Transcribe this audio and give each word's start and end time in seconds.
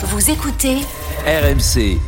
Vous 0.00 0.30
écoutez 0.30 0.76
RMC, 1.26 1.98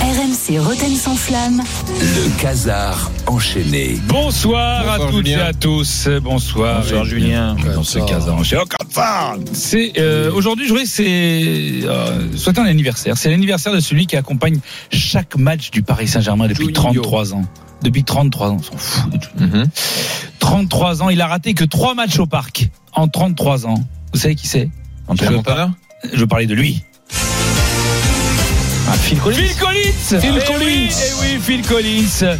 RMC 0.00 0.58
Roten 0.58 0.94
sans 0.94 1.16
flamme. 1.16 1.62
le 1.88 2.40
casar 2.42 3.10
enchaîné. 3.26 3.98
Bonsoir, 4.06 4.86
à 4.90 4.98
toutes 4.98 5.26
Julien. 5.26 5.38
et 5.38 5.42
à 5.42 5.52
tous. 5.54 6.08
Bonsoir, 6.22 6.82
Bonsoir, 6.82 7.02
Et 7.02 7.08
Julien. 7.08 7.56
Dans 7.74 7.82
ce 7.82 8.00
cas 8.00 8.20
enchaîné. 8.28 8.62
Oh, 8.62 9.40
C'est 9.54 9.92
euh, 9.98 10.30
aujourd'hui, 10.32 10.66
je 10.66 10.70
voudrais 10.72 10.84
c'est 10.86 11.04
euh, 11.84 12.36
souhaiter 12.36 12.60
un 12.60 12.66
anniversaire. 12.66 13.16
C'est 13.16 13.30
l'anniversaire 13.30 13.72
de 13.72 13.80
celui 13.80 14.06
qui 14.06 14.16
accompagne 14.16 14.58
chaque 14.92 15.36
match 15.36 15.70
du 15.70 15.82
Paris 15.82 16.08
Saint-Germain 16.08 16.48
depuis 16.48 16.66
Juninho. 16.66 17.00
33 17.02 17.32
ans. 17.34 17.44
Depuis 17.82 18.04
33 18.04 18.50
ans, 18.50 18.56
on 18.58 18.62
s'en 18.62 18.76
fout. 18.76 19.10
de 19.38 19.46
Juninho. 19.46 19.64
33 20.38 21.02
ans, 21.02 21.08
il 21.08 21.20
a 21.22 21.28
raté 21.28 21.54
que 21.54 21.64
3 21.64 21.94
matchs 21.94 22.18
au 22.18 22.26
parc 22.26 22.68
en 22.92 23.08
33 23.08 23.66
ans. 23.66 23.82
Vous 24.12 24.20
savez 24.20 24.34
qui 24.34 24.46
c'est? 24.46 24.68
Veux 25.08 25.36
Montana? 25.36 25.70
Je 26.12 26.18
veux 26.20 26.26
parler 26.26 26.46
de 26.46 26.54
lui. 26.54 26.82
Ah, 28.88 28.92
Phil 29.02 29.18
Collins. 29.18 29.36
Phil 29.36 29.54
Collins 29.58 30.20
Phil 30.20 30.34
Eh 30.40 30.46
Collins. 30.46 30.64
oui, 30.64 30.88
eh 30.90 31.12
oui, 31.20 31.40
Phil 31.42 31.62
Collins 31.62 32.36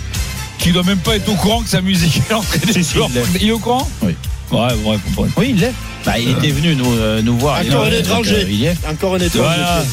Qui 0.59 0.71
doit 0.73 0.85
même 0.85 0.99
pas 0.99 1.17
être 1.17 1.29
au 1.29 1.35
courant 1.35 1.63
que 1.63 1.69
sa 1.69 1.81
musique 1.81 2.23
est 2.31 2.35
entrée 2.35 2.59
des 2.59 2.83
joueurs. 2.83 3.11
il 3.41 3.49
est 3.49 3.53
au 3.53 3.59
courant 3.59 3.89
Oui. 4.03 4.15
Ouais, 4.53 4.59
ouais, 4.85 4.97
comprends. 5.05 5.27
Oui, 5.37 5.47
il 5.51 5.61
l'est. 5.61 5.73
Bah, 6.05 6.21
il 6.21 6.31
était 6.31 6.51
venu 6.51 6.77
nous, 6.77 6.93
euh, 6.93 7.21
nous 7.21 7.37
voir. 7.37 7.59
Encore 7.59 7.89
Il 7.89 7.93
un 7.95 7.97
est- 7.97 7.99
étranger. 8.01 8.31
donc, 8.37 8.45
euh, 8.45 8.51
Il 8.53 8.65
est. 8.65 8.77
Encore 8.89 9.15
un 9.17 9.19
étranger. 9.19 9.33
Voilà. 9.41 9.85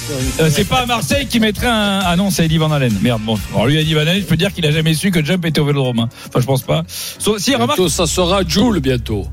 Euh, 0.42 0.50
c'est 0.54 0.66
pas 0.66 0.82
à 0.82 0.86
Marseille 0.86 1.26
qui 1.28 1.40
mettrait 1.40 1.66
un. 1.66 2.02
Ah 2.06 2.16
non, 2.16 2.30
c'est 2.30 2.46
Eddie 2.46 2.60
Van 2.60 2.70
Halen. 2.72 2.96
Merde, 3.02 3.24
bon. 3.24 3.40
Alors 3.52 3.66
lui, 3.66 3.78
Eddie 3.80 3.96
Van 3.96 4.02
Halen, 4.02 4.18
je 4.20 4.26
peux 4.26 4.38
dire 4.38 4.54
qu'il 4.54 4.64
a 4.68 4.72
jamais 4.72 4.94
su 4.94 5.10
que 5.10 5.26
Jump 5.26 5.44
était 5.46 5.60
au 5.60 5.66
vélodrome. 5.66 5.98
hein. 6.02 6.10
Enfin, 6.30 6.40
je 6.40 6.46
pense 6.46 6.62
pas. 6.62 6.84
Sauf- 7.18 7.40
si, 7.40 7.56
remarque. 7.56 7.90
Ça 7.90 8.06
sera 8.06 8.42
Joule 8.48 8.80
bientôt. 8.80 9.26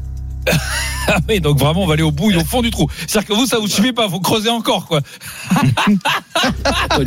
Ah 1.09 1.19
oui, 1.29 1.41
donc 1.41 1.59
vraiment, 1.59 1.83
on 1.83 1.87
va 1.87 1.95
aller 1.95 2.03
au 2.03 2.13
bout 2.13 2.31
et 2.31 2.37
au 2.37 2.45
fond 2.45 2.63
du 2.63 2.71
trou. 2.71 2.89
C'est-à-dire 3.07 3.29
que 3.29 3.35
vous, 3.35 3.47
ça 3.47 3.59
vous 3.59 3.67
suffit 3.67 3.93
pas, 3.93 4.09
faut 4.09 4.21
creuser 4.21 4.51
encore, 4.51 4.87
quoi. 4.87 5.01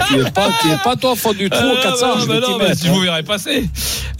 Tu 0.07 0.19
es 0.19 0.31
pas, 0.31 0.49
pas 0.83 0.95
toi 0.95 1.11
au 1.11 1.15
fond 1.15 1.33
du 1.33 1.49
trou 1.49 1.63
Ah, 1.77 1.83
400, 1.83 2.05
bah, 2.07 2.15
je 2.19 2.25
bah 2.25 2.33
vais 2.33 2.39
non, 2.41 2.57
bah, 2.57 2.75
si 2.75 2.87
je 2.87 2.91
vous 2.91 2.99
verrais 2.99 3.23
passer. 3.23 3.69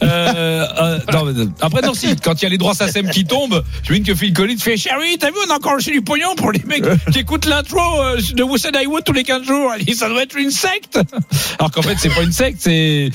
Euh, 0.02 0.66
euh, 0.80 0.98
non, 1.12 1.24
mais, 1.24 1.44
après, 1.60 1.82
non, 1.82 1.94
si, 1.94 2.14
quand 2.16 2.40
il 2.40 2.44
y 2.44 2.46
a 2.46 2.48
les 2.48 2.58
droits 2.58 2.74
SACEM 2.74 3.10
qui 3.10 3.24
tombent, 3.24 3.62
je 3.82 3.92
me 3.92 3.98
dis 3.98 4.04
que 4.04 4.14
Phil 4.14 4.32
Collins 4.32 4.58
fait 4.58 4.76
Chérie, 4.76 5.16
t'as 5.18 5.28
vu, 5.28 5.36
on 5.46 5.50
a 5.50 5.56
encore 5.56 5.74
lâché 5.74 5.92
du 5.92 6.02
pognon 6.02 6.34
pour 6.36 6.52
les 6.52 6.62
mecs 6.66 6.84
qui 7.12 7.20
écoutent 7.20 7.46
l'intro 7.46 7.78
euh, 8.00 8.20
de 8.34 8.42
Would 8.42 9.04
tous 9.04 9.12
les 9.12 9.22
15 9.24 9.44
jours. 9.46 9.70
Ça 9.94 10.08
doit 10.08 10.22
être 10.22 10.36
une 10.36 10.50
secte. 10.50 10.98
Alors 11.58 11.70
qu'en 11.70 11.82
fait, 11.82 11.96
c'est 11.98 12.08
pas 12.14 12.22
une 12.22 12.32
secte, 12.32 12.58
c'est, 12.60 13.10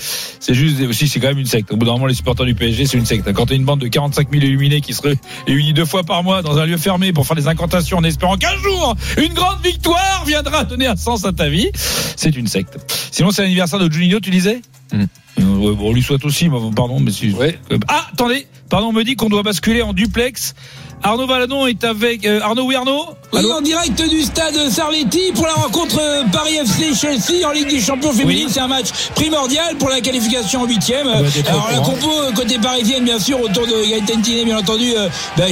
juste, 0.53 0.79
aussi, 0.81 1.07
c'est 1.07 1.19
quand 1.19 1.27
même 1.27 1.39
une 1.39 1.45
secte. 1.45 1.71
Au 1.71 1.77
bout 1.77 1.85
d'un 1.85 1.93
moment, 1.93 2.05
les 2.07 2.13
supporters 2.13 2.45
du 2.45 2.55
PSG, 2.55 2.85
c'est 2.85 2.97
une 2.97 3.05
secte. 3.05 3.31
Quand 3.33 3.45
t'as 3.47 3.55
une 3.55 3.65
bande 3.65 3.79
de 3.81 3.87
45 3.87 4.29
000 4.31 4.43
illuminés 4.43 4.81
qui 4.81 4.93
se 4.93 5.01
ré- 5.01 5.17
réunit 5.47 5.73
deux 5.73 5.85
fois 5.85 6.03
par 6.03 6.23
mois 6.23 6.41
dans 6.41 6.57
un 6.57 6.65
lieu 6.65 6.77
fermé 6.77 7.13
pour 7.13 7.25
faire 7.27 7.35
des 7.35 7.47
incantations 7.47 7.97
en 7.97 8.03
espérant 8.03 8.37
qu'un 8.37 8.55
jour, 8.63 8.95
une 9.17 9.33
grande 9.33 9.61
victoire 9.63 10.23
viendra 10.25 10.63
donner 10.63 10.87
un 10.87 10.95
sens 10.95 11.25
à 11.25 11.31
ta 11.33 11.49
vie, 11.49 11.69
c'est 12.15 12.35
une 12.35 12.47
secte. 12.47 12.77
Sinon, 13.11 13.31
c'est 13.31 13.41
l'anniversaire 13.43 13.79
de 13.79 13.91
Juninho, 13.91 14.19
tu 14.19 14.29
disais? 14.29 14.61
Mm. 14.91 15.03
Euh, 15.39 15.75
bon, 15.75 15.89
on 15.89 15.93
lui 15.93 16.03
souhaite 16.03 16.25
aussi, 16.25 16.49
mais 16.49 16.57
pardon, 16.75 16.99
mais 16.99 17.11
si. 17.11 17.31
Ouais. 17.31 17.59
Ah, 17.87 18.07
attendez, 18.11 18.47
pardon, 18.69 18.87
on 18.87 18.93
me 18.93 19.03
dit 19.03 19.15
qu'on 19.15 19.29
doit 19.29 19.43
basculer 19.43 19.81
en 19.81 19.93
duplex. 19.93 20.53
Arnaud 21.01 21.27
Valadon 21.27 21.65
est 21.65 21.85
avec. 21.85 22.25
euh, 22.25 22.41
Arnaud, 22.41 22.63
oui, 22.65 22.75
Arnaud 22.75 23.05
Oui, 23.31 23.39
Allô 23.39 23.53
en 23.53 23.61
direct 23.61 24.01
du 24.09 24.21
stade 24.21 24.69
Sarletti 24.69 25.31
pour 25.33 25.45
la 25.45 25.53
rencontre 25.53 25.97
euh, 25.97 26.23
Paris 26.29 26.55
FC 26.57 26.93
Chelsea 26.93 27.47
en 27.47 27.51
Ligue 27.53 27.69
des 27.69 27.79
Champions 27.79 28.11
féminines. 28.11 28.47
Oui. 28.47 28.51
C'est 28.53 28.59
un 28.59 28.67
match 28.67 28.87
primordial 29.15 29.77
pour 29.77 29.87
la 29.87 30.01
qualification 30.01 30.63
en 30.63 30.65
huitième. 30.67 31.07
bah, 31.07 31.19
Alors 31.47 31.69
la 31.71 31.77
courant. 31.77 31.91
compo 31.93 32.11
euh, 32.23 32.31
côté 32.33 32.57
parisienne, 32.59 33.05
bien 33.05 33.17
sûr, 33.17 33.39
autour 33.39 33.65
de 33.65 33.89
Gaëtan 33.89 34.19
Tiné, 34.21 34.43
bien 34.43 34.57
entendu, 34.57 34.91
euh, 34.97 35.07
bah, 35.37 35.45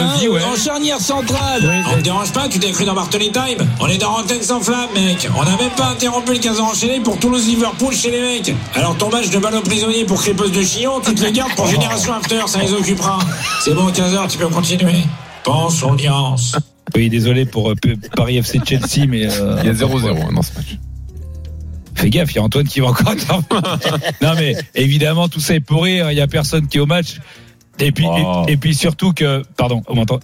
hein, 0.00 0.28
ouais. 0.30 0.40
en 0.44 0.56
charnière 0.56 0.98
centrale. 0.98 1.60
Oui, 1.62 1.92
on 1.92 1.96
ne 1.98 2.02
dérange 2.02 2.32
pas, 2.32 2.48
tu 2.48 2.58
t'es 2.58 2.70
cru 2.70 2.86
dans 2.86 2.94
Bartoli 2.94 3.30
Time. 3.32 3.68
On 3.80 3.86
est 3.88 3.98
dans 3.98 4.12
Antenne 4.18 4.40
sans 4.42 4.62
flamme, 4.62 4.88
mec. 4.94 5.28
On 5.36 5.44
n'a 5.44 5.58
même 5.58 5.72
pas 5.76 5.88
interrompu 5.88 6.32
le 6.32 6.38
15 6.38 6.58
ans 6.58 6.70
enchaîné 6.70 7.00
pour 7.00 7.18
Toulouse-Liverpool 7.18 7.94
chez 7.94 8.10
les 8.10 8.22
mecs. 8.22 8.54
Alors 8.74 8.96
ton 8.96 9.10
match 9.10 9.28
de 9.28 9.36
balle 9.38 9.56
aux 9.56 9.60
prisonniers 9.60 10.06
pour 10.06 10.22
Crépose 10.22 10.52
de 10.52 10.62
Chillon, 10.62 11.00
tu 11.04 11.14
te 11.14 11.22
le 11.22 11.30
gardes 11.32 11.52
pour 11.54 11.66
Génération 11.96 12.14
After, 12.14 12.40
ça 12.46 12.60
les 12.62 12.72
occupera. 12.72 13.18
C'est 13.60 13.74
bon, 13.74 13.86
15 13.92 14.14
heures, 14.14 14.26
tu 14.28 14.38
peux 14.38 14.48
continuer. 14.48 14.94
Pense 15.44 15.82
audience. 15.82 16.56
Oui, 16.94 17.10
désolé 17.10 17.44
pour 17.44 17.70
euh, 17.70 17.74
Paris 18.16 18.38
FC 18.38 18.60
Chelsea, 18.66 19.06
mais. 19.06 19.26
euh, 19.30 19.58
Il 19.62 19.66
y 19.66 19.70
a 19.70 19.74
0-0 19.74 20.32
dans 20.34 20.40
ce 20.42 20.54
match. 20.54 20.78
Fais 21.94 22.08
gaffe, 22.08 22.32
il 22.32 22.36
y 22.36 22.38
a 22.38 22.42
Antoine 22.42 22.66
qui 22.66 22.80
va 22.80 22.86
encore. 22.88 23.12
Non, 24.22 24.32
mais 24.36 24.56
évidemment, 24.74 25.28
tout 25.28 25.40
ça 25.40 25.54
est 25.54 25.60
pour 25.60 25.84
rire. 25.84 26.10
Il 26.10 26.16
y 26.16 26.20
a 26.22 26.26
personne 26.26 26.66
qui 26.66 26.78
est 26.78 26.80
au 26.80 26.86
match. 26.86 27.18
Et 27.78 27.92
puis, 27.92 28.06
Oh. 28.08 28.44
et, 28.48 28.52
et 28.52 28.56
puis 28.56 28.74
surtout 28.74 29.12
que, 29.12 29.42
pardon, 29.56 29.82
on 29.86 29.94
m'entend, 29.94 30.18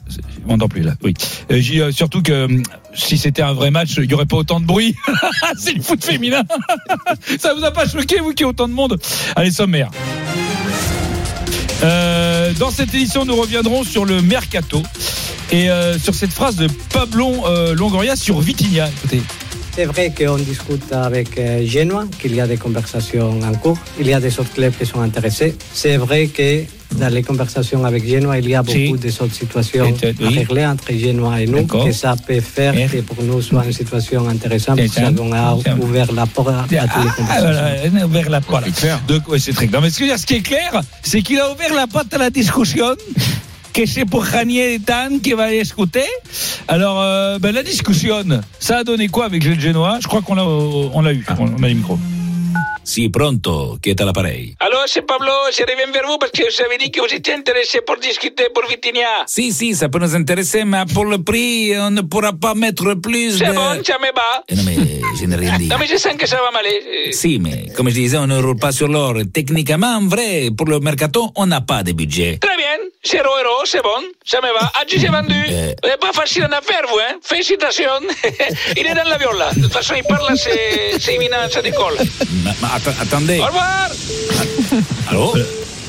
on 0.46 0.50
m'entend 0.52 0.68
plus 0.68 0.82
là. 0.82 0.92
Oui. 1.02 1.12
Euh, 1.50 1.58
j'ai, 1.60 1.80
euh, 1.80 1.92
surtout 1.92 2.22
que 2.22 2.44
hum, 2.46 2.62
si 2.94 3.18
c'était 3.18 3.42
un 3.42 3.52
vrai 3.52 3.70
match, 3.70 3.94
il 3.98 4.10
y 4.10 4.14
aurait 4.14 4.26
pas 4.26 4.36
autant 4.36 4.60
de 4.60 4.64
bruit. 4.66 4.94
C'est 5.58 5.72
le 5.74 5.82
foot 5.82 6.02
féminin. 6.02 6.42
Ça 7.38 7.52
vous 7.54 7.64
a 7.64 7.70
pas 7.72 7.86
choqué 7.86 8.20
vous 8.20 8.32
qui 8.32 8.42
y 8.42 8.46
ait 8.46 8.48
autant 8.48 8.68
de 8.68 8.72
monde? 8.74 8.98
Allez 9.36 9.50
sommaire. 9.50 9.90
Euh, 11.82 12.52
dans 12.58 12.70
cette 12.70 12.92
édition, 12.94 13.24
nous 13.24 13.36
reviendrons 13.36 13.84
sur 13.84 14.04
le 14.04 14.20
mercato 14.20 14.82
et 15.52 15.70
euh, 15.70 15.98
sur 15.98 16.14
cette 16.14 16.32
phrase 16.32 16.56
de 16.56 16.68
Pablo 16.92 17.46
euh, 17.46 17.74
Longoria 17.74 18.16
sur 18.16 18.40
Vitinha. 18.40 18.88
Écoutez. 18.88 19.22
C'est 19.74 19.84
vrai 19.84 20.12
qu'on 20.16 20.38
discute 20.38 20.92
avec 20.92 21.40
Genoa, 21.64 22.06
qu'il 22.20 22.34
y 22.34 22.40
a 22.40 22.48
des 22.48 22.56
conversations 22.56 23.38
en 23.42 23.52
cours. 23.54 23.78
Il 24.00 24.08
y 24.08 24.12
a 24.12 24.18
des 24.18 24.40
autres 24.40 24.52
clubs 24.52 24.76
qui 24.76 24.84
sont 24.84 25.00
intéressés. 25.00 25.56
C'est 25.72 25.96
vrai 25.96 26.26
que 26.26 26.64
dans 26.98 27.12
les 27.12 27.22
conversations 27.22 27.84
avec 27.84 28.06
Genoa, 28.08 28.38
il 28.38 28.48
y 28.48 28.54
a 28.54 28.62
Si. 28.66 28.86
beaucoup 28.86 28.98
de 28.98 29.08
autres 29.08 29.34
situations 29.34 29.84
oui. 30.20 30.38
régler 30.38 30.66
entre 30.66 30.92
Genoa 30.92 31.40
et 31.40 31.46
nous, 31.46 31.66
que 31.66 31.92
ça 31.92 32.14
peut 32.16 32.40
faire 32.40 32.76
Et- 32.76 32.86
que 32.86 32.98
pour 33.02 33.22
nous 33.22 33.40
soit 33.40 33.64
une 33.64 33.72
situation 33.72 34.28
intéressante, 34.28 34.78
parce 34.78 34.90
ça- 34.92 35.12
qu'on 35.12 35.32
a 35.32 35.54
ouvert 35.80 36.12
la 36.12 36.26
porte 36.26 36.48
à 36.48 36.62
toutes 36.62 36.70
les 36.72 36.78
Ah, 36.78 36.86
conversations. 37.16 37.90
voilà, 37.90 38.06
vers 38.06 38.30
la 38.30 38.40
porte. 38.40 38.64
C'est 38.66 38.80
clair. 38.80 39.00
Donc, 39.08 39.28
ouais, 39.28 39.38
c'est 39.38 39.52
très 39.52 39.66
clair. 39.68 39.80
Mais 39.80 39.90
ce, 39.90 39.98
que 40.00 40.16
ce 40.18 40.26
qui 40.26 40.34
est 40.34 40.40
clair, 40.42 40.80
c'est 41.02 41.22
qu'il 41.22 41.38
a 41.38 41.50
ouvert 41.52 41.74
la 41.74 41.86
porte 41.86 42.12
à 42.14 42.18
la 42.18 42.30
discussion. 42.30 42.94
Que 43.70 43.86
c'est 43.86 44.06
pour 44.06 44.24
Ranier 44.24 44.74
et 44.74 44.78
Dan 44.80 45.20
qui 45.20 45.34
va 45.34 45.52
écouter. 45.52 46.02
Alors, 46.66 46.98
euh, 47.00 47.38
ben, 47.38 47.54
la 47.54 47.62
discussion, 47.62 48.24
ça 48.58 48.78
a 48.78 48.82
donné 48.82 49.06
quoi 49.06 49.26
avec 49.26 49.44
le 49.44 49.54
Genoa? 49.60 49.98
Je 50.02 50.08
crois 50.08 50.20
qu'on 50.20 50.34
l'a, 50.34 50.44
on 50.44 51.00
l'a 51.00 51.12
eu. 51.12 51.24
On 51.38 51.62
a 51.62 51.68
le 51.68 51.74
micro. 51.74 51.96
Si 52.82 53.08
pronto, 53.08 53.78
qui 53.80 53.90
est 53.90 54.00
à 54.00 54.04
l'appareil 54.06 54.56
c'est 54.88 55.02
Pablo, 55.02 55.30
je 55.52 55.62
reviens 55.62 55.90
vers 55.92 56.06
vous 56.06 56.18
parce 56.18 56.32
que 56.32 56.42
vous 56.42 56.62
avez 56.64 56.78
dit 56.78 56.90
que 56.90 57.00
vous 57.00 57.12
étiez 57.14 57.34
intéressé 57.34 57.80
pour 57.86 57.96
discuter 57.98 58.48
pour 58.54 58.64
Vitinha. 58.66 59.24
Si, 59.26 59.52
si, 59.52 59.74
ça 59.74 59.88
peut 59.88 59.98
nous 59.98 60.14
intéresser, 60.14 60.64
mais 60.64 60.84
pour 60.94 61.04
le 61.04 61.18
prix, 61.22 61.72
on 61.78 61.90
ne 61.90 62.00
pourra 62.02 62.32
pas 62.32 62.54
mettre 62.54 62.94
plus 62.94 63.38
de... 63.38 63.44
ça 63.44 63.50
me 63.52 63.54
va. 63.54 64.42
Eh 64.48 64.54
Non, 64.56 64.62
mais 64.64 64.76
je 65.20 65.24
n'ai 65.26 65.36
rien 65.36 65.58
dit. 65.58 65.68
mais 65.78 65.86
je 65.86 65.96
sens 65.96 66.14
que 66.16 66.26
ça 66.26 66.36
va 66.36 66.50
m'aller. 66.50 67.12
Si, 67.12 67.38
mais 67.38 67.66
comme 67.76 67.88
je 67.90 67.94
disais, 67.94 68.16
on 68.18 68.26
ne 68.26 68.40
roule 68.40 68.56
pas 68.58 68.72
sur 68.72 68.88
l'or. 68.88 69.14
Techniquement, 69.32 70.00
vrai, 70.02 70.48
pour 70.56 70.66
le 70.66 70.80
mercato, 70.80 71.30
on 71.36 71.46
n'a 71.46 71.60
pas 71.60 71.82
de 71.82 71.92
budget. 71.92 72.38
Très 72.40 72.56
bien, 72.56 72.76
0 73.04 73.22
euros, 73.24 73.62
c'est 73.64 73.82
bon, 73.82 74.00
ça 74.24 74.38
me 74.40 74.48
va. 74.58 74.70
Ah, 74.74 74.82
j'ai 74.86 75.08
vendu. 75.08 75.34
Euh. 75.50 75.72
Pas 76.00 76.12
facile 76.12 76.44
en 76.44 76.52
affaire, 76.56 76.82
vous, 76.88 76.98
hein. 76.98 77.16
Félicitations. 77.22 78.00
il 78.76 78.86
est 78.86 78.94
dans 78.94 79.08
l'avion, 79.08 79.32
là. 79.32 79.50
De 79.54 79.62
toute 79.62 79.72
façon, 79.72 79.94
il 79.96 80.04
parle, 80.04 80.36
c'est, 80.36 80.98
c'est 81.00 81.14
imminent, 81.16 81.48
ça 81.50 81.60
décolle. 81.62 81.96
Ma- 82.44 82.54
ma- 82.60 82.68
atta- 82.76 82.94
attendez. 83.02 83.40
Au 83.40 83.46
revoir. 83.46 83.88
Allô 85.10 85.32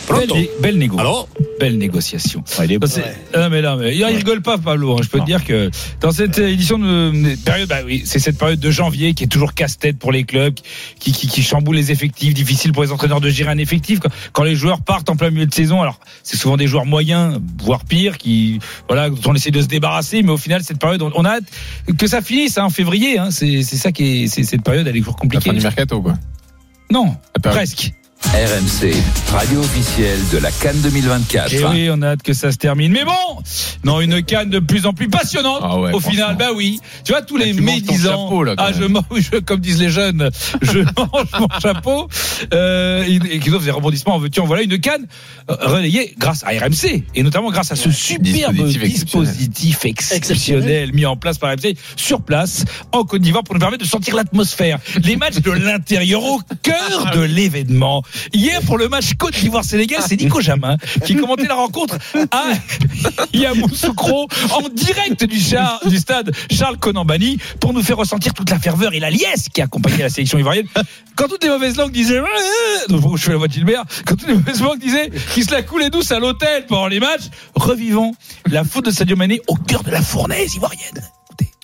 Pronto 0.07 0.33
Belle, 0.33 0.49
belle 0.59 0.77
négo. 0.79 0.99
Allô 0.99 1.27
Belle 1.59 1.77
négociation. 1.77 2.41
Ça, 2.45 2.63
c'est- 2.87 3.03
Ah, 3.33 3.41
non, 3.41 3.49
mais 3.51 3.61
là, 3.61 3.75
mais, 3.75 3.95
il 3.95 4.03
rigole 4.05 4.41
pas, 4.41 4.57
Pablo. 4.57 4.93
hein. 4.93 5.01
Je 5.03 5.09
peux 5.09 5.19
te 5.19 5.25
dire 5.25 5.45
que 5.45 5.69
dans 6.01 6.11
cette 6.11 6.39
édition 6.39 6.79
de 6.79 7.35
période, 7.43 7.69
bah 7.69 7.79
oui, 7.85 8.01
c'est 8.05 8.17
cette 8.17 8.37
période 8.39 8.59
de 8.59 8.71
janvier 8.71 9.13
qui 9.13 9.25
est 9.25 9.27
toujours 9.27 9.53
casse-tête 9.53 9.99
pour 9.99 10.11
les 10.11 10.23
clubs, 10.23 10.55
qui, 10.99 11.11
qui, 11.11 11.27
qui 11.27 11.43
chamboule 11.43 11.75
les 11.75 11.91
effectifs, 11.91 12.33
difficile 12.33 12.71
pour 12.71 12.81
les 12.81 12.91
entraîneurs 12.91 13.21
de 13.21 13.29
gérer 13.29 13.51
un 13.51 13.57
effectif. 13.59 13.99
Quand, 14.31 14.43
les 14.43 14.55
joueurs 14.55 14.81
partent 14.81 15.09
en 15.11 15.15
plein 15.15 15.29
milieu 15.29 15.45
de 15.45 15.53
saison, 15.53 15.79
alors 15.81 15.99
c'est 16.23 16.37
souvent 16.37 16.57
des 16.57 16.65
joueurs 16.65 16.85
moyens, 16.85 17.39
voire 17.61 17.85
pires, 17.85 18.17
qui, 18.17 18.57
voilà, 18.87 19.11
dont 19.11 19.19
on 19.27 19.35
essaie 19.35 19.51
de 19.51 19.61
se 19.61 19.67
débarrasser, 19.67 20.23
mais 20.23 20.31
au 20.31 20.37
final, 20.37 20.63
cette 20.63 20.79
période, 20.79 21.03
on 21.03 21.23
a 21.25 21.29
hâte 21.35 21.43
que 21.99 22.07
ça 22.07 22.21
finisse 22.23 22.57
hein, 22.57 22.63
en 22.63 22.69
février. 22.71 23.19
Hein, 23.19 23.29
c'est 23.29 23.61
ça 23.61 23.91
qui 23.91 24.23
est, 24.23 24.27
cette 24.27 24.63
période, 24.63 24.87
elle 24.87 24.95
est 24.95 24.99
toujours 25.01 25.15
La 25.17 25.21
compliquée. 25.21 25.49
fin 25.51 25.55
du 25.55 25.61
mercato, 25.61 26.01
quoi. 26.01 26.15
Non, 26.91 27.15
La 27.45 27.51
presque. 27.51 27.91
RMC, 28.25 28.93
radio 29.31 29.59
officielle 29.61 30.19
de 30.31 30.37
la 30.37 30.51
Cannes 30.51 30.79
2024. 30.81 31.51
Et 31.53 31.57
Eh 31.61 31.65
oui, 31.65 31.89
on 31.91 32.01
a 32.03 32.09
hâte 32.09 32.21
que 32.21 32.33
ça 32.33 32.51
se 32.51 32.57
termine. 32.57 32.91
Mais 32.91 33.03
bon, 33.03 33.41
non, 33.83 34.01
une 34.01 34.21
canne 34.21 34.49
de 34.51 34.59
plus 34.59 34.85
en 34.85 34.93
plus 34.93 35.07
passionnante. 35.09 35.61
Ah 35.63 35.79
ouais, 35.79 35.93
au 35.93 35.99
final, 35.99 36.35
bah 36.37 36.49
oui. 36.53 36.79
Tu 37.03 37.11
vois, 37.11 37.23
tous 37.23 37.37
les 37.37 37.53
tu 37.55 37.61
manges 37.61 37.81
ton 37.81 37.91
médisants. 37.91 38.25
chapeau, 38.25 38.43
là, 38.43 38.55
quand 38.55 38.65
ah, 38.67 38.71
je 38.71 39.21
je- 39.21 39.39
comme 39.39 39.59
disent 39.61 39.79
les 39.79 39.89
jeunes, 39.89 40.29
je 40.61 40.79
mange 40.97 41.27
mon 41.39 41.47
chapeau. 41.59 42.07
Euh, 42.53 43.03
et, 43.07 43.15
et 43.35 43.39
qui 43.39 43.49
doivent 43.49 43.63
des 43.65 43.71
rebondissements 43.71 44.15
en 44.15 44.19
veux-tu, 44.19 44.39
en 44.41 44.45
voilà 44.45 44.61
une 44.61 44.79
canne 44.79 45.07
euh, 45.49 45.55
relayée 45.61 46.13
grâce 46.19 46.43
à 46.43 46.49
RMC. 46.49 47.03
Et 47.15 47.23
notamment 47.23 47.49
grâce 47.49 47.71
à 47.71 47.75
ce 47.75 47.89
superbe 47.89 48.53
Dispositif 48.55 48.83
dispositif, 48.83 49.85
exceptionnel 49.85 50.93
mis 50.93 51.05
en 51.07 51.15
place 51.15 51.39
par 51.39 51.51
RMC 51.51 51.75
sur 51.95 52.21
place 52.21 52.63
en 52.91 53.03
Côte 53.05 53.21
d'Ivoire 53.21 53.43
pour 53.43 53.55
nous 53.55 53.61
permettre 53.61 53.83
de 53.83 53.89
sentir 53.89 54.15
l'atmosphère. 54.15 54.77
Les 55.03 55.15
matchs 55.15 55.39
de 55.39 55.51
l'intérieur 55.51 56.23
au 56.23 56.41
cœur 56.61 57.11
de 57.15 57.21
l'événement. 57.21 58.03
Hier, 58.33 58.61
pour 58.61 58.77
le 58.77 58.87
match 58.89 59.13
Côte 59.17 59.33
d'Ivoire-Sénégal, 59.33 60.01
c'est 60.07 60.19
Nico 60.19 60.41
Jamin 60.41 60.77
qui 61.05 61.15
commentait 61.15 61.47
la 61.47 61.55
rencontre 61.55 61.97
à 62.31 62.43
Yamoussoukro 63.33 64.27
en 64.51 64.69
direct 64.69 65.23
du, 65.25 65.39
char- 65.39 65.79
du 65.85 65.97
stade 65.97 66.31
Charles 66.51 66.77
Conambani 66.77 67.37
pour 67.59 67.73
nous 67.73 67.81
faire 67.83 67.97
ressentir 67.97 68.33
toute 68.33 68.49
la 68.49 68.59
ferveur 68.59 68.93
et 68.93 68.99
la 68.99 69.09
liesse 69.09 69.49
qui 69.53 69.61
accompagnait 69.61 70.03
la 70.03 70.09
sélection 70.09 70.37
ivoirienne. 70.39 70.67
Quand 71.15 71.27
toutes 71.27 71.43
les 71.43 71.49
mauvaises 71.49 71.75
langues 71.77 71.91
disaient, 71.91 72.19
ouais, 72.19 72.27
donc, 72.87 73.17
je 73.17 73.23
fais 73.23 73.31
la 73.31 73.37
voix 73.37 73.47
de 73.47 73.53
Gilbert, 73.53 73.83
quand 74.05 74.15
toutes 74.15 74.27
les 74.27 74.33
mauvaises 74.35 74.61
langues 74.61 74.79
disaient 74.79 75.09
qu'il 75.33 75.43
se 75.43 75.51
la 75.51 75.61
coulait 75.63 75.89
douce 75.89 76.11
à 76.11 76.19
l'hôtel 76.19 76.65
pendant 76.67 76.87
les 76.87 76.99
matchs, 76.99 77.23
revivons 77.55 78.13
la 78.49 78.63
faute 78.63 78.85
de 78.85 78.91
Sadio 78.91 79.15
Mané 79.15 79.41
au 79.47 79.55
cœur 79.55 79.83
de 79.83 79.91
la 79.91 80.01
fournaise 80.01 80.55
ivoirienne. 80.55 81.01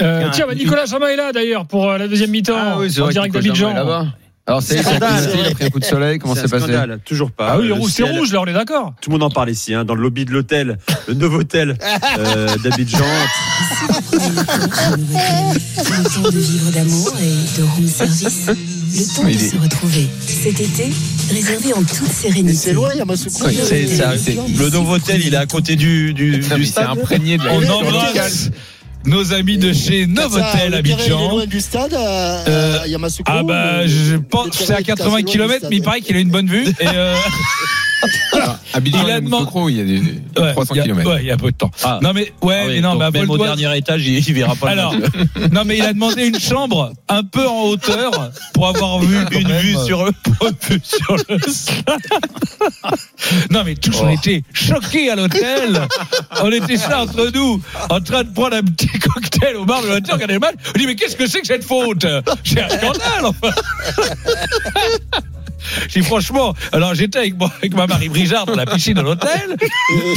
Euh, 0.02 0.30
tiens, 0.34 0.46
bah, 0.48 0.56
Nicolas 0.56 0.86
Jamin 0.86 1.08
est 1.08 1.16
là 1.16 1.32
d'ailleurs 1.32 1.66
pour 1.66 1.90
euh, 1.90 1.98
la 1.98 2.08
deuxième 2.08 2.30
mi-temps 2.30 2.54
Ah 2.58 2.76
oui, 2.80 2.92
c'est 2.92 3.00
en 3.02 3.06
vrai 3.06 3.14
direct 3.14 3.34
d'Abidjan. 3.34 3.74
Alors 4.48 4.62
c'est 4.62 4.78
scandale. 4.84 5.28
il 5.34 5.46
a 5.48 5.52
pris 5.56 5.64
un 5.66 5.70
coup 5.72 5.80
de 5.80 5.86
soleil, 5.86 6.20
comment 6.20 6.36
C'est 6.36 6.44
passé 6.44 6.66
scandale, 6.66 7.00
toujours 7.04 7.32
pas. 7.32 7.54
Ah 7.54 7.58
oui, 7.60 7.72
Euh, 7.72 7.76
le 7.76 7.90
c'est 7.90 8.04
rouge, 8.04 8.32
là 8.32 8.42
on 8.42 8.46
est 8.46 8.54
d'accord. 8.54 8.94
Tout 9.02 9.10
le 9.10 9.16
monde 9.16 9.24
en 9.24 9.32
parle 9.32 9.50
ici, 9.50 9.74
hein, 9.74 9.86
dans 9.86 9.96
le 9.96 10.04
lobby 10.04 10.24
de 10.26 10.32
l'hôtel, 10.32 10.78
le 11.08 11.14
nouveau 11.16 11.40
hôtel 11.40 11.76
euh, 12.20 12.56
d'Abidjan. 12.58 13.00
Le 15.88 16.04
temps 16.04 16.30
de 16.32 16.40
vivre 16.40 16.72
d'amour 16.72 17.14
et 17.22 17.60
de 17.60 17.64
room 17.64 17.88
service. 17.88 18.48
Le 18.48 19.16
temps 19.16 19.24
de 19.24 19.30
Il 19.30 19.40
se 19.40 19.58
retrouver. 19.58 20.08
Cet 20.28 20.60
été, 20.60 20.92
réservé 21.32 21.74
en 21.74 21.84
toute 21.84 22.08
sérénité. 22.12 22.54
C'est 22.56 22.74
loin, 22.74 22.94
Yamasouko. 22.94 23.46
Oui, 23.48 23.56
c'est- 23.62 23.88
c'est- 23.88 23.96
c'est- 23.96 24.18
c'est- 24.18 24.38
Le 24.58 24.70
Novotel, 24.70 25.22
il 25.26 25.34
est 25.34 25.38
à 25.38 25.46
côté 25.46 25.76
du, 25.76 26.14
du, 26.14 26.38
du 26.40 26.66
C'est 26.66 26.80
imprégné 26.80 27.38
de 27.38 27.44
la 27.44 27.54
On 27.54 27.70
embrasse. 27.70 28.50
Nos 29.06 29.34
amis 29.34 29.58
de 29.58 29.72
chez 29.74 30.08
Novotel 30.08 30.68
il 30.70 30.74
est 30.74 30.78
Abidjan. 30.78 31.30
loin 31.30 31.46
du 31.46 31.62
stade 31.62 31.94
à, 31.94 32.44
Euh, 32.48 32.80
à 32.84 32.88
Yamasouko. 32.88 33.32
Ah 33.34 33.44
bah 33.44 33.82
ou- 33.84 33.88
je 33.88 34.16
pense 34.16 34.50
que 34.50 34.64
c'est 34.64 34.74
à 34.74 34.78
est 34.78 34.78
assez 34.78 34.84
80 34.86 35.10
loin 35.10 35.20
du 35.20 35.26
km 35.26 35.68
mais 35.70 35.78
il 35.78 35.82
paraît 35.82 36.02
qu'il 36.02 36.16
a 36.16 36.20
une 36.20 36.30
bonne 36.30 36.48
vue 36.48 36.66
et 36.80 36.88
euh, 36.88 37.16
Abidjan, 38.74 39.04
Il 39.06 39.12
a 39.12 39.18
il 39.20 39.24
demandé- 39.24 39.72
il 39.72 39.78
y 39.78 39.82
a 39.82 39.84
des 39.84 40.00
ouais, 40.42 40.52
300 40.54 40.74
il 40.74 40.78
y 40.78 40.80
a- 40.80 40.84
km. 40.84 41.10
ouais, 41.10 41.22
il 41.22 41.28
y 41.28 41.32
a 41.32 41.38
peu 41.38 41.52
de 41.52 41.56
temps. 41.58 41.72
Ah. 41.84 42.00
Non 42.02 42.12
mais 42.14 42.34
ouais, 42.42 42.60
Ah 42.62 42.68
oui, 42.68 42.74
mais 42.76 42.82
non, 42.82 42.92
donc 42.92 43.00
bah, 43.00 43.12
même 43.12 43.30
au 43.30 43.38
dernier 43.38 43.78
étage, 43.78 44.06
il, 44.06 44.18
il 44.28 44.34
verra 44.34 44.56
pas. 44.56 44.68
le 44.74 44.80
Alors, 44.80 44.96
non 45.52 45.64
mais 45.66 45.78
il 45.78 45.84
a 45.84 45.94
demandé 45.94 46.26
une 46.28 46.40
chambre 46.40 46.92
un 47.10 47.24
peu 47.24 47.48
en 47.48 47.64
hauteur 47.64 48.32
pour 48.54 48.68
avoir 48.68 49.00
vu 49.00 49.16
quand 49.32 49.40
une 49.40 49.48
même, 49.48 49.62
vue 49.62 49.78
euh, 49.78 49.86
sur 49.86 50.06
vue 50.70 50.82
sur 50.84 51.16
le. 51.16 51.38
Non 53.52 53.64
mais 53.66 53.76
tous 53.76 53.96
on 54.02 54.10
était 54.10 54.44
choqués 54.54 55.10
à 55.10 55.16
l'hôtel. 55.16 55.82
On 56.42 56.52
était 56.52 56.76
là 56.90 57.04
entre 57.04 57.32
nous, 57.34 57.62
en 57.90 58.00
train 58.02 58.24
de 58.24 58.30
prendre 58.34 58.56
un 58.58 58.64
petit 58.64 58.88
cocktail 59.00 59.56
au 59.56 59.66
bar 59.66 59.82
de 59.82 59.88
l'hôtel, 59.88 60.14
regarder 60.14 60.34
le 60.36 60.40
match. 60.40 60.56
On 60.76 60.78
dit 60.80 60.86
mais 60.86 60.96
qu'est-ce 60.96 61.16
que 61.16 61.28
c'est 61.28 61.42
que 61.42 61.48
cette 61.48 61.64
faute? 61.64 62.06
C'est 62.44 62.62
un 62.62 62.70
scandale 62.70 63.26
enfin. 63.26 63.50
J'ai 65.90 66.02
franchement, 66.02 66.54
alors 66.72 66.94
j'étais 66.96 67.20
avec, 67.20 67.38
moi- 67.38 67.52
avec 67.58 67.74
ma 67.76 67.88
Marie 67.88 68.10
Brijard 68.10 68.46
dans 68.46 68.56
la 68.56 68.66
piscine 68.66 68.94
de 68.96 69.02
l'hôtel. 69.02 69.56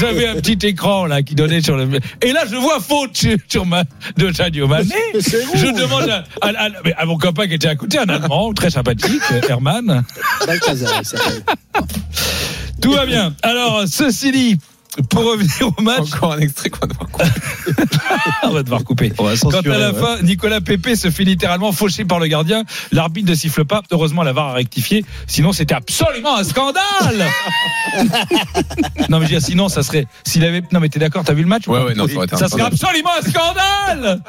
J'avais 0.00 0.28
un 0.28 0.34
petit 0.36 0.66
écran 0.66 1.06
là 1.06 1.22
qui 1.22 1.34
donnait 1.34 1.60
sur 1.60 1.76
le. 1.76 1.88
Et 2.22 2.32
là, 2.32 2.42
je 2.50 2.56
vois 2.56 2.80
faute 2.80 3.16
sur, 3.16 3.36
sur 3.48 3.66
ma, 3.66 3.84
de 4.16 4.32
Sadio 4.32 4.66
Mané. 4.66 4.94
Je 5.14 5.66
demande 5.80 6.08
à, 6.10 6.24
à- 6.42 6.48
à- 6.66 6.68
mais 6.84 6.94
à 6.94 7.04
mon 7.06 7.16
copain 7.18 7.46
qui 7.46 7.54
était 7.54 7.68
à 7.68 7.76
côté, 7.76 7.98
un 7.98 8.08
Allemand 8.08 8.52
très 8.52 8.70
sympathique, 8.70 9.22
euh, 9.32 9.40
Herman. 9.48 10.04
Balthazar, 10.46 10.92
il 11.00 11.04
s'appelle. 11.06 11.42
Tout 12.80 12.92
va 12.92 13.06
bien. 13.06 13.34
Alors, 13.42 13.84
ceci 13.88 14.30
dit, 14.32 14.58
pour 15.10 15.24
revenir 15.24 15.72
au 15.76 15.82
match, 15.82 16.12
Encore 16.14 16.32
un 16.32 16.40
extrait 16.40 16.70
qu'on 16.70 16.86
va 16.86 16.86
devoir 16.88 17.10
couper. 17.10 17.24
on 18.44 18.50
va 18.50 18.62
devoir 18.62 18.84
couper. 18.84 19.12
On 19.18 19.24
va 19.24 19.36
Quand 19.36 19.66
à 19.66 19.78
la 19.78 19.92
ouais. 19.92 20.00
fin, 20.00 20.22
Nicolas 20.22 20.60
Pépé 20.60 20.96
se 20.96 21.10
fait 21.10 21.24
littéralement 21.24 21.72
faucher 21.72 22.04
par 22.04 22.18
le 22.18 22.26
gardien, 22.26 22.64
l'arbitre 22.92 23.30
ne 23.30 23.34
siffle 23.34 23.64
pas. 23.64 23.82
Heureusement, 23.90 24.22
la 24.22 24.32
VAR 24.32 24.48
a 24.48 24.52
rectifié. 24.54 25.04
Sinon, 25.26 25.52
c'était 25.52 25.74
absolument 25.74 26.36
un 26.36 26.44
scandale. 26.44 27.26
non, 29.08 29.18
mais 29.18 29.26
je 29.26 29.32
veux 29.34 29.38
dire, 29.38 29.42
sinon, 29.42 29.68
ça 29.68 29.82
serait. 29.82 30.06
S'il 30.24 30.44
avait. 30.44 30.62
Non, 30.72 30.80
mais 30.80 30.88
t'es 30.88 30.98
d'accord, 30.98 31.24
t'as 31.24 31.34
vu 31.34 31.42
le 31.42 31.48
match 31.48 31.68
ou 31.68 31.72
Ouais, 31.72 31.82
ouais, 31.82 31.94
non, 31.94 32.06
ça 32.08 32.36
Ça 32.36 32.48
serait 32.48 32.62
absolument 32.62 33.10
un 33.18 33.28
scandale. 33.28 34.22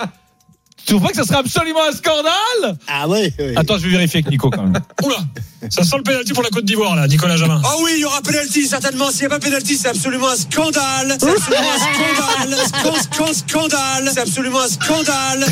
Tu 0.90 0.96
trouves 0.96 1.04
pas 1.06 1.10
que 1.12 1.18
ça 1.18 1.24
serait 1.24 1.38
absolument 1.38 1.82
un 1.88 1.92
scandale? 1.92 2.76
Ah 2.88 3.08
ouais, 3.08 3.32
ouais. 3.38 3.54
Attends, 3.56 3.78
je 3.78 3.84
vais 3.84 3.92
vérifier 3.92 4.22
avec 4.22 4.32
Nico 4.32 4.50
quand 4.50 4.64
même. 4.64 4.74
Oula, 5.04 5.18
ça 5.70 5.84
sent 5.84 5.98
le 5.98 6.02
pénalty 6.02 6.34
pour 6.34 6.42
la 6.42 6.50
Côte 6.50 6.66
d'Ivoire 6.66 6.96
là, 6.96 7.08
Nicolas 7.08 7.38
Jamin. 7.38 7.62
Ah 7.64 7.76
oui, 7.84 7.92
il 7.98 8.00
y 8.02 8.06
aura 8.06 8.20
penalty, 8.24 8.66
certainement. 8.66 9.12
S'il 9.12 9.20
n'y 9.20 9.26
a 9.28 9.30
pas 9.30 9.40
penalty, 9.40 9.76
c'est 9.78 9.90
absolument 9.90 10.30
un 10.30 10.36
scandale. 10.36 11.16
C'est 11.20 11.30
absolument 11.30 11.70
un 11.70 11.78
scandale. 11.78 12.60
Scan- 12.66 13.04
scan- 13.04 13.34
scandale. 13.34 14.10
C'est 14.12 14.22
absolument 14.22 14.62
un 14.62 14.68
scandale. 14.68 15.46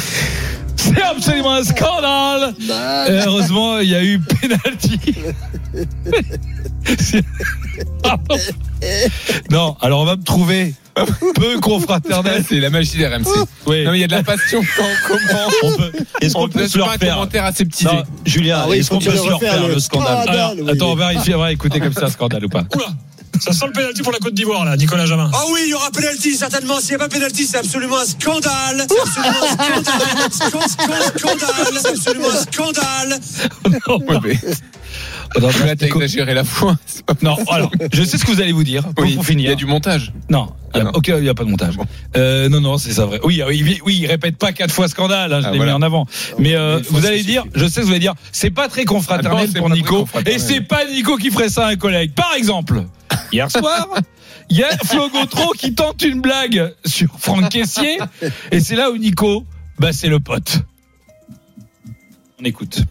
C'est 0.76 1.02
absolument 1.04 1.54
un 1.54 1.64
scandale. 1.64 2.56
Bah, 2.68 3.08
Et 3.08 3.20
heureusement, 3.24 3.78
il 3.78 3.90
y 3.90 3.96
a 3.96 4.04
eu 4.04 4.20
penalty. 4.20 5.00
Non, 9.52 9.76
alors 9.82 10.02
on 10.02 10.06
va 10.06 10.16
me 10.16 10.24
trouver 10.24 10.74
peu 11.36 11.60
confraternel. 11.60 12.44
C'est 12.48 12.60
la 12.60 12.70
magie 12.70 12.98
des 12.98 13.08
RMC. 13.08 13.26
Oui. 13.66 13.84
Non, 13.84 13.92
mais 13.92 13.98
il 13.98 14.02
y 14.02 14.04
a 14.04 14.08
de 14.08 14.14
la 14.14 14.24
passion 14.24 14.62
quand 14.78 14.86
on 15.64 15.72
peut, 15.78 15.92
est-ce 16.22 16.36
On 16.36 16.42
qu'on 16.42 16.48
peut 16.48 16.60
peut 16.60 16.68
se 16.68 16.74
se 16.74 16.78
le 16.80 16.84
faire 17.00 17.14
commentaire 17.16 17.46
aseptisé. 17.46 17.86
Non, 17.90 18.04
Julien, 18.26 18.60
Ah 18.64 18.68
oui, 18.70 18.78
est-ce 18.80 18.90
qu'on 18.90 19.00
peut 19.00 19.12
se 19.12 19.16
le 19.16 19.22
refaire 19.22 19.54
refaire 19.54 19.68
le 19.68 19.74
le 19.76 19.80
scandale 19.80 20.24
scandale 20.24 20.40
Alors, 20.40 20.54
oui, 20.60 20.70
attends, 20.72 20.92
on 20.92 20.96
vérifie, 20.96 21.34
on 21.36 21.40
va 21.40 21.52
écouter 21.52 21.80
comme 21.80 21.94
ça 21.94 22.06
un 22.06 22.10
scandale 22.10 22.46
ou 22.46 22.50
pas. 22.50 22.64
Oula, 22.76 22.86
ça 23.40 23.54
sent 23.54 23.68
le 23.68 23.74
pénalty 23.74 24.02
pour 24.02 24.12
la 24.12 24.18
Côte 24.20 24.34
d'Ivoire 24.34 24.66
là, 24.66 24.76
Nicolas 24.76 25.06
Jamin. 25.06 25.30
Ah 25.34 25.44
oui, 25.52 25.60
il 25.66 25.70
y 25.70 25.74
aura 25.76 25.92
penalty, 25.92 26.36
certainement. 26.36 26.80
S'il 26.80 26.90
n'y 26.90 26.96
a 26.96 27.00
pas 27.00 27.10
penalty, 27.10 27.46
c'est 27.46 27.58
absolument 27.58 28.00
un 28.00 28.06
scandale. 28.06 28.88
C'est 28.90 29.00
absolument 29.00 29.44
un 29.44 29.54
scandale. 29.54 29.84
Scan- 30.32 30.68
scan- 30.68 31.20
scandale. 31.20 31.80
C'est 31.82 31.90
absolument 31.90 32.30
un 32.30 32.42
scandale. 32.52 33.20
Mais- 34.24 34.40
Non, 35.40 35.50
la 36.34 36.44
foi. 36.44 36.78
alors, 37.52 37.72
je 37.94 38.04
sais 38.04 38.18
ce 38.18 38.26
que 38.26 38.32
vous 38.32 38.42
allez 38.42 38.52
vous 38.52 38.64
dire 38.64 38.84
Oui, 39.00 39.16
pour 39.16 39.30
Il 39.30 39.42
y 39.42 39.48
a 39.50 39.56
du 39.56 39.66
montage. 39.66 40.14
Non, 40.30 40.50
Ah 40.74 40.80
non. 40.84 40.92
ok, 40.92 41.08
il 41.10 41.22
n'y 41.22 41.30
a 41.30 41.34
pas 41.34 41.44
de 41.44 41.50
montage. 41.50 41.76
Euh, 42.16 42.50
non, 42.50 42.62
non, 42.62 42.78
c'est 42.78 42.92
ça 42.94 43.06
vrai. 43.06 43.20
Oui, 43.24 43.42
oui, 43.48 43.62
oui, 43.64 43.82
oui, 43.86 43.98
il 44.02 44.08
répète 44.08 44.38
pas 44.38 44.52
quatre 44.52 44.74
fois 44.74 44.88
scandale, 44.88 45.34
hein, 45.34 45.42
je 45.42 45.48
Ah, 45.48 45.52
l'ai 45.52 45.58
voilà. 45.58 45.74
mis 45.74 45.78
en 45.78 45.82
avant. 45.82 46.06
Mais 46.40 46.56
euh, 46.56 46.80
vous 46.90 47.06
allez 47.06 47.24
dire, 47.24 47.44
je 47.56 47.66
sais 47.66 47.76
ce 47.76 47.80
que 47.82 47.86
vous 47.86 47.92
allez 47.92 48.00
dire, 48.00 48.16
c'est 48.32 48.50
pas 48.52 48.68
très 48.68 48.86
confraternel 48.86 49.50
Ah 49.54 49.58
pour 49.60 49.70
Nico. 49.70 50.08
Et 50.26 50.40
c'est 50.40 50.62
pas 50.62 50.86
Nico 50.86 51.18
qui 51.18 51.32
ferait 51.32 51.50
ça 51.50 51.68
à 51.68 51.72
un 51.72 51.76
collègue. 51.76 52.14
Par 52.14 52.34
exemple, 52.36 52.84
hier 53.32 53.50
soir, 53.52 53.88
il 54.50 54.58
y 54.58 54.64
a 54.64 54.70
Flo 54.86 55.10
Gautreau 55.10 55.52
qui 55.54 55.74
tente 55.74 56.02
une 56.04 56.22
blague 56.22 56.74
sur 56.86 57.10
Franck 57.20 57.50
Caissier. 57.50 57.98
Et 58.52 58.60
c'est 58.60 58.76
là 58.76 58.92
où 58.92 58.98
Nico, 58.98 59.46
bah, 59.80 59.94
c'est 59.94 60.10
le 60.10 60.20
pote. 60.20 60.60
On 62.42 62.46
écoute. 62.46 62.84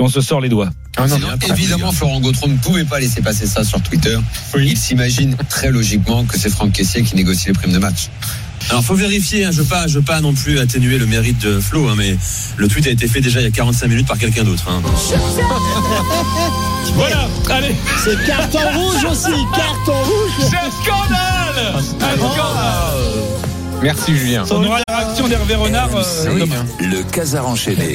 On 0.00 0.08
se 0.08 0.20
sort 0.20 0.40
les 0.40 0.48
doigts. 0.48 0.70
Ah 0.98 1.06
non, 1.06 1.16
Sinon, 1.16 1.28
évidemment, 1.54 1.92
Florent 1.92 2.20
Gautreau 2.20 2.48
ne 2.48 2.56
pouvait 2.56 2.84
pas 2.84 2.98
laisser 2.98 3.20
passer 3.22 3.46
ça 3.46 3.62
sur 3.64 3.80
Twitter. 3.80 4.18
Il 4.58 4.76
s'imagine 4.76 5.36
très 5.48 5.70
logiquement 5.70 6.24
que 6.24 6.36
c'est 6.38 6.50
Franck 6.50 6.72
Caissier 6.72 7.02
qui 7.02 7.14
négocie 7.14 7.46
les 7.46 7.52
primes 7.52 7.72
de 7.72 7.78
match. 7.78 8.08
Alors, 8.70 8.82
faut 8.84 8.96
vérifier. 8.96 9.44
hein, 9.44 9.50
je 9.52 9.58
veux 9.62 9.68
pas, 9.68 9.86
je 9.86 9.94
veux 9.98 10.04
pas 10.04 10.20
non 10.20 10.34
plus 10.34 10.58
atténuer 10.58 10.98
le 10.98 11.06
mérite 11.06 11.38
de 11.38 11.60
Flo, 11.60 11.88
hein, 11.88 11.94
mais 11.96 12.16
le 12.56 12.66
tweet 12.68 12.86
a 12.88 12.90
été 12.90 13.06
fait 13.06 13.20
déjà 13.20 13.40
il 13.40 13.44
y 13.44 13.46
a 13.46 13.50
45 13.52 13.86
minutes 13.86 14.08
par 14.08 14.18
quelqu'un 14.18 14.42
d'autre. 14.44 14.64
hein. 14.68 14.82
Voilà, 16.94 17.28
allez, 17.50 17.74
C'est 18.02 18.16
carton 18.26 18.58
rouge 18.74 19.04
aussi, 19.04 19.30
carton 19.54 19.92
rouge. 20.02 20.48
c'est 20.50 20.56
un 20.56 20.70
scandale 20.82 21.74
Un 21.76 21.82
scandale 21.82 23.04
Merci 23.82 24.16
Julien. 24.16 24.44
On 24.50 24.64
aura 24.64 24.80
la 24.88 24.96
réaction 24.98 25.28
d'Hervé 25.28 25.54
Renard 25.54 25.90
euh, 25.94 26.38
demain. 26.40 26.64
Le 26.80 27.02
Casar 27.04 27.46
enchaîné. 27.46 27.94